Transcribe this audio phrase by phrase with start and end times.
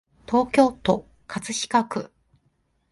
[0.25, 2.11] 東京都葛飾区